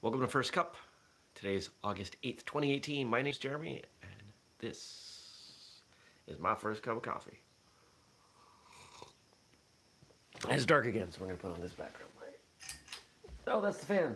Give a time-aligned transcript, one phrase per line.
[0.00, 0.76] Welcome to First Cup.
[1.34, 3.08] Today's August 8th, 2018.
[3.08, 4.12] My name is Jeremy, and
[4.60, 5.80] this
[6.28, 7.40] is my first cup of coffee.
[10.48, 12.38] It's dark again, so we're going to put on this background light.
[13.48, 14.14] Oh, that's the fan.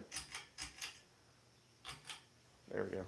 [2.71, 3.03] There we go.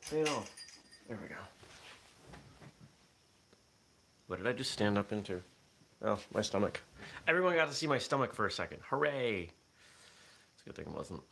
[0.00, 0.50] Fan off.
[1.08, 1.34] There we go.
[4.28, 5.42] What did I just stand up into?
[6.02, 6.80] Oh, my stomach.
[7.28, 8.78] Everyone got to see my stomach for a second.
[8.88, 9.42] Hooray!
[9.42, 11.22] It's a good thing it wasn't.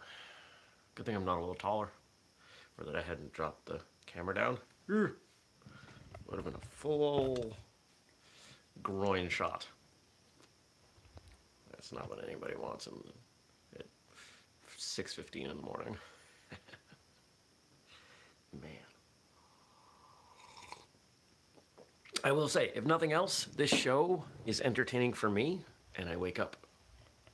[0.96, 1.88] Good thing I'm not a little taller.
[2.78, 4.58] Or that I hadn't dropped the camera down.
[4.88, 5.14] Would
[6.36, 7.56] have been a full
[8.82, 9.68] groin shot.
[11.70, 12.88] That's not what anybody wants
[13.76, 13.86] at
[14.78, 15.96] 6.15 in the morning.
[18.60, 18.70] Man.
[22.24, 25.64] I will say, if nothing else, this show is entertaining for me,
[25.96, 26.56] and I wake up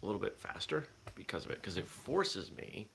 [0.02, 2.88] a little bit faster because of it, because it forces me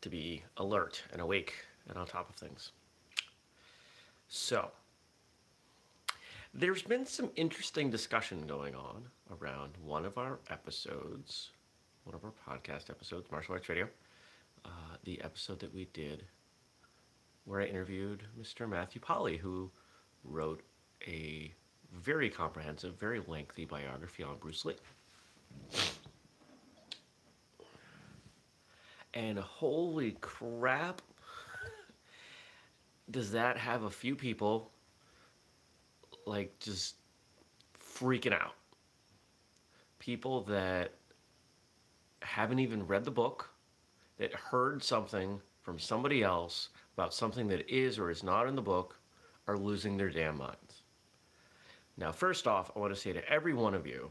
[0.00, 1.54] to be alert and awake
[1.88, 2.72] and on top of things.
[4.28, 4.70] So,
[6.52, 9.04] there's been some interesting discussion going on
[9.40, 11.50] around one of our episodes,
[12.04, 13.88] one of our podcast episodes, Martial Arts Radio,
[14.64, 16.24] uh, the episode that we did
[17.44, 18.68] where I interviewed Mr.
[18.68, 19.70] Matthew Polly, who
[20.24, 20.62] wrote
[21.06, 21.54] a
[22.02, 24.74] very comprehensive, very lengthy biography on Bruce Lee.
[29.14, 31.00] And holy crap,
[33.10, 34.70] does that have a few people
[36.26, 36.96] like just
[37.80, 38.54] freaking out?
[39.98, 40.92] People that
[42.20, 43.48] haven't even read the book,
[44.18, 48.62] that heard something from somebody else about something that is or is not in the
[48.62, 48.98] book,
[49.48, 50.65] are losing their damn minds.
[51.96, 54.10] Now, first off, I want to say to every one of you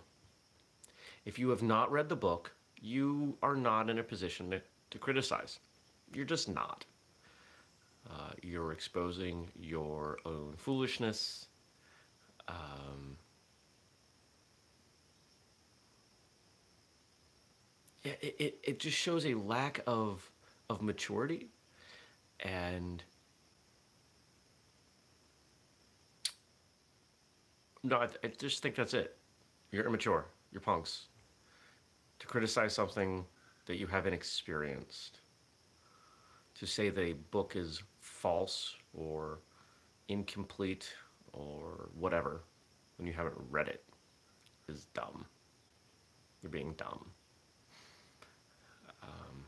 [1.25, 4.61] if you have not read the book, you are not in a position to,
[4.91, 5.59] to criticize.
[6.13, 6.85] You're just not.
[8.09, 11.47] Uh, you're exposing your own foolishness.
[12.47, 13.17] Um,
[18.03, 20.29] yeah, it, it, it just shows a lack of,
[20.69, 21.49] of maturity
[22.41, 23.03] and
[27.85, 29.15] No, I, I just think that's it.
[29.71, 30.25] You're immature.
[30.51, 31.05] You're punks.
[32.17, 33.23] To criticize something
[33.67, 35.19] that you haven't experienced.
[36.55, 39.37] To say that a book is false or
[40.07, 40.91] incomplete
[41.31, 42.41] or whatever
[42.97, 43.83] when you haven't read it
[44.67, 45.23] is dumb.
[46.41, 47.05] You're being dumb.
[49.03, 49.45] Um,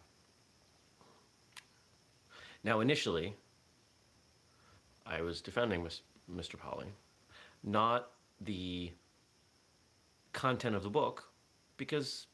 [2.64, 3.36] now, initially,
[5.08, 5.88] I was defending
[6.32, 6.60] Mr.
[6.60, 6.88] Polly,
[7.64, 8.12] not
[8.42, 8.92] the
[10.34, 11.32] content of the book
[11.78, 12.28] because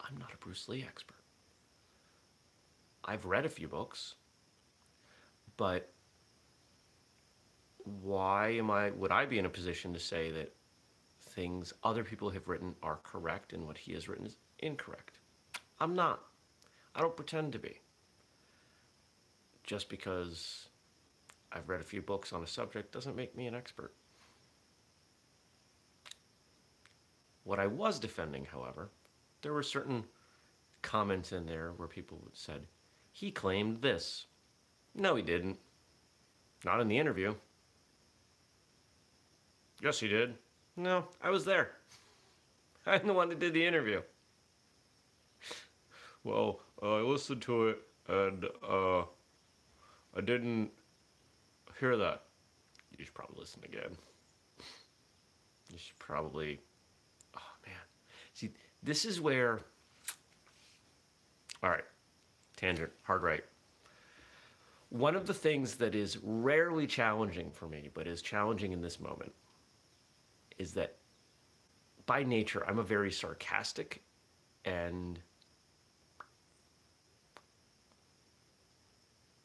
[0.00, 1.16] I'm not a Bruce Lee expert.
[3.04, 4.14] I've read a few books,
[5.56, 5.90] but
[7.84, 10.54] why am I would I be in a position to say that
[11.20, 15.18] things other people have written are correct and what he has written is incorrect?
[15.80, 16.20] I'm not.
[16.94, 17.80] I don't pretend to be.
[19.64, 20.68] Just because
[21.52, 23.92] I've read a few books on a subject doesn't make me an expert.
[27.44, 28.90] What I was defending, however,
[29.42, 30.04] there were certain
[30.82, 32.66] comments in there where people said,
[33.12, 34.26] he claimed this.
[34.94, 35.58] No, he didn't.
[36.64, 37.34] Not in the interview.
[39.82, 40.34] Yes, he did.
[40.76, 41.72] No, I was there.
[42.86, 44.02] I'm the one that did the interview.
[46.24, 47.78] Well, uh, I listened to it
[48.08, 49.00] and uh,
[50.16, 50.70] I didn't
[51.78, 52.22] hear that.
[52.96, 53.96] You should probably listen again.
[55.70, 56.60] You should probably.
[58.34, 58.50] See,
[58.82, 59.60] this is where.
[61.62, 61.84] All right,
[62.56, 63.44] tangent, hard right.
[64.90, 69.00] One of the things that is rarely challenging for me, but is challenging in this
[69.00, 69.32] moment,
[70.58, 70.96] is that
[72.06, 74.02] by nature, I'm a very sarcastic
[74.64, 75.18] and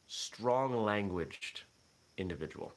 [0.08, 1.64] strong languaged
[2.18, 2.74] individual.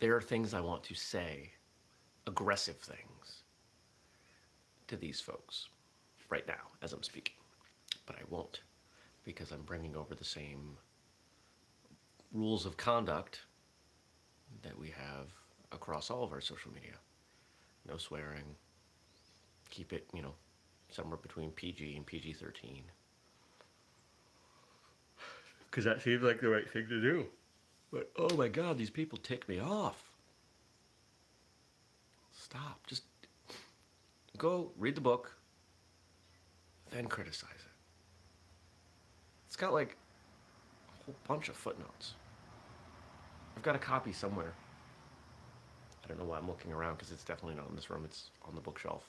[0.00, 1.52] There are things I want to say,
[2.26, 3.42] aggressive things,
[4.88, 5.68] to these folks
[6.30, 7.34] right now as I'm speaking.
[8.06, 8.60] But I won't
[9.24, 10.76] because I'm bringing over the same
[12.32, 13.40] rules of conduct
[14.62, 15.28] that we have
[15.72, 16.96] across all of our social media.
[17.88, 18.56] No swearing.
[19.70, 20.34] Keep it, you know,
[20.90, 22.82] somewhere between PG and PG 13.
[25.70, 27.26] Because that seems like the right thing to do.
[27.94, 30.10] But oh my god, these people tick me off.
[32.32, 32.84] Stop.
[32.88, 33.04] Just
[34.36, 35.30] go read the book,
[36.90, 37.70] then criticize it.
[39.46, 39.96] It's got like
[40.88, 42.14] a whole bunch of footnotes.
[43.56, 44.54] I've got a copy somewhere.
[46.04, 48.02] I don't know why I'm looking around because it's definitely not in this room.
[48.04, 49.04] It's on the bookshelf,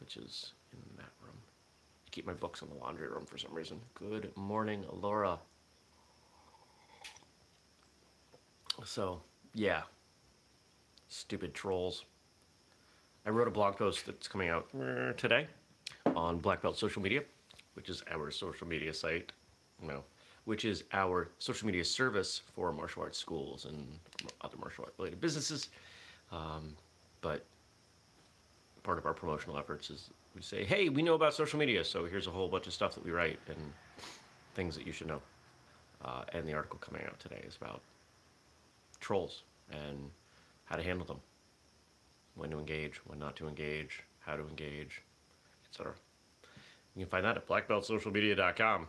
[0.00, 1.38] which is in that room.
[2.06, 3.80] I keep my books in the laundry room for some reason.
[3.94, 5.38] Good morning, Laura.
[8.84, 9.20] So,
[9.54, 9.82] yeah.
[11.08, 12.04] Stupid trolls.
[13.26, 15.46] I wrote a blog post that's coming out uh, today
[16.14, 17.22] on Black Belt Social Media,
[17.74, 19.32] which is our social media site,
[19.80, 20.04] no,
[20.44, 23.86] which is our social media service for martial arts schools and
[24.42, 25.70] other martial art related businesses.
[26.30, 26.76] Um,
[27.22, 27.46] but
[28.82, 32.04] part of our promotional efforts is we say, hey, we know about social media, so
[32.04, 33.56] here's a whole bunch of stuff that we write and
[34.54, 35.22] things that you should know.
[36.04, 37.80] Uh, and the article coming out today is about
[39.04, 40.10] trolls and
[40.64, 41.20] how to handle them,
[42.34, 45.02] when to engage, when not to engage, how to engage,
[45.68, 45.92] etc.
[46.96, 48.88] You can find that at blackbeltsocialmedia.com.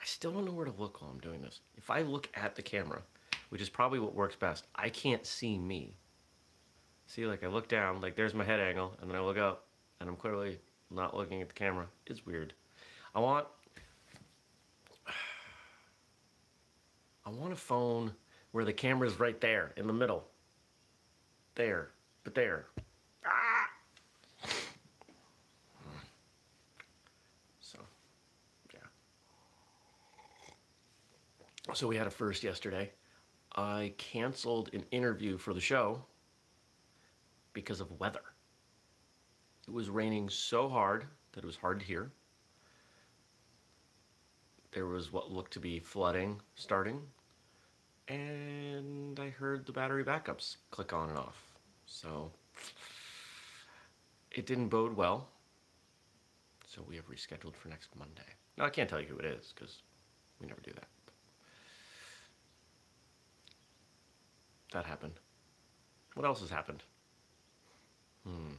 [0.00, 1.60] I still don't know where to look while I'm doing this.
[1.76, 3.02] If I look at the camera,
[3.48, 5.94] which is probably what works best, I can't see me.
[7.06, 9.66] See, like I look down, like there's my head angle, and then I look up,
[9.98, 10.60] and I'm clearly
[10.90, 11.86] not looking at the camera.
[12.06, 12.54] It's weird.
[13.14, 13.46] I want
[17.26, 18.14] I want a phone
[18.54, 20.22] where the camera's right there in the middle.
[21.56, 21.90] There,
[22.22, 22.66] but there.
[23.26, 23.68] Ah!
[27.58, 27.80] So,
[28.72, 28.78] yeah.
[31.72, 32.92] So we had a first yesterday.
[33.56, 36.04] I canceled an interview for the show
[37.54, 38.22] because of weather.
[39.66, 42.12] It was raining so hard that it was hard to hear.
[44.70, 47.00] There was what looked to be flooding starting,
[48.08, 51.42] and I heard the battery backups click on and off.
[51.86, 52.30] So
[54.30, 55.28] it didn't bode well.
[56.66, 58.22] So we have rescheduled for next Monday.
[58.58, 59.82] Now I can't tell you who it is because
[60.40, 60.86] we never do that.
[64.72, 65.20] That happened.
[66.14, 66.82] What else has happened?
[68.26, 68.54] Hmm.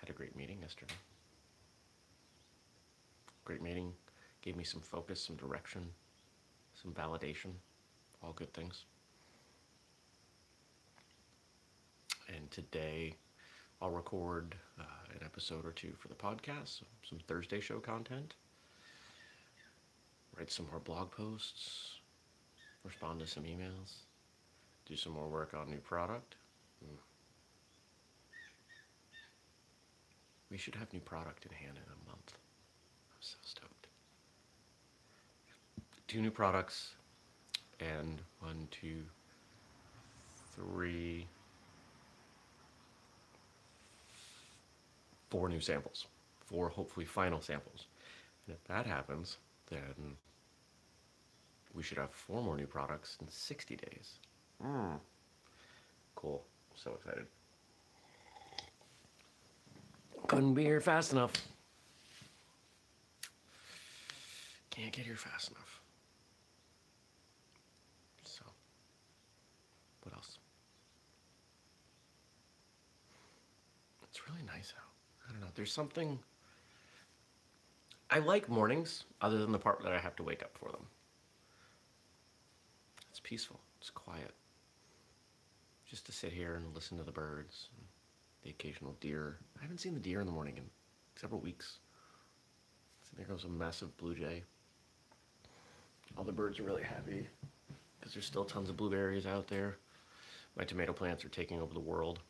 [0.00, 0.94] Had a great meeting yesterday.
[3.44, 3.92] Great meeting.
[4.42, 5.82] Gave me some focus, some direction,
[6.74, 7.52] some validation.
[8.22, 8.84] All good things.
[12.34, 13.14] And today
[13.80, 14.82] I'll record uh,
[15.14, 18.34] an episode or two for the podcast, some Thursday show content,
[20.36, 21.98] write some more blog posts,
[22.84, 24.02] respond to some emails,
[24.84, 26.34] do some more work on new product.
[26.84, 26.96] Mm.
[30.50, 32.32] We should have new product in hand in a month.
[33.10, 33.86] I'm so stoked.
[36.08, 36.94] Two new products
[37.80, 39.02] and one, two,
[40.54, 41.26] three,
[45.30, 46.06] four new samples,
[46.40, 47.86] four hopefully final samples.
[48.46, 49.36] And if that happens,
[49.70, 50.16] then
[51.74, 54.18] we should have four more new products in 60 days.
[54.64, 54.98] Mm.
[56.14, 56.42] Cool.
[56.74, 57.26] So excited.
[60.26, 61.32] Couldn't be here fast enough.
[64.70, 65.80] Can't get here fast enough.
[68.24, 68.44] So,
[70.02, 70.38] what else?
[74.04, 74.84] It's really nice out.
[75.28, 75.48] I don't know.
[75.54, 76.18] There's something.
[78.10, 80.86] I like mornings, other than the part that I have to wake up for them.
[83.10, 83.60] It's peaceful.
[83.80, 84.32] It's quiet.
[85.88, 87.68] Just to sit here and listen to the birds,
[88.42, 89.38] the occasional deer.
[89.58, 90.64] I haven't seen the deer in the morning in
[91.16, 91.78] several weeks.
[93.02, 94.42] So there goes a massive blue jay.
[96.16, 97.26] All the birds are really happy
[97.98, 99.76] because there's still tons of blueberries out there.
[100.56, 102.20] My tomato plants are taking over the world.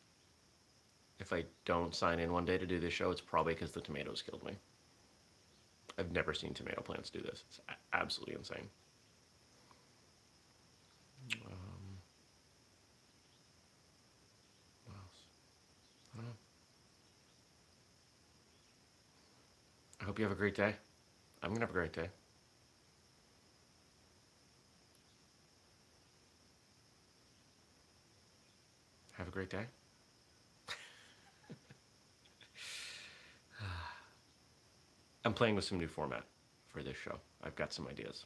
[1.19, 3.81] If I don't sign in one day to do this show, it's probably because the
[3.81, 4.53] tomatoes killed me.
[5.97, 7.43] I've never seen tomato plants do this.
[7.49, 7.59] It's
[7.91, 8.69] absolutely insane.
[11.45, 11.53] Um?
[20.01, 20.75] I hope you have a great day.
[21.43, 22.09] I'm gonna have a great day.
[29.17, 29.65] Have a great day.
[35.25, 36.23] I'm playing with some new format
[36.69, 37.19] for this show.
[37.43, 38.25] I've got some ideas.